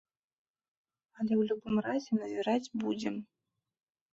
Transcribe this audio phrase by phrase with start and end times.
[1.17, 3.15] Але ў любым разе назіраць будзем.